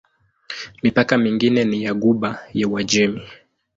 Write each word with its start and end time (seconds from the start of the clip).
Mipaka 0.83 1.17
mingine 1.17 1.63
ni 1.65 1.83
ya 1.83 1.93
Ghuba 1.93 2.39
ya 2.53 2.67
Uajemi. 2.67 3.21